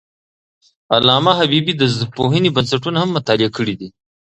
[0.95, 3.89] علامه حبیبي د ژبپوهنې بنسټونه هم مطالعه کړي دي.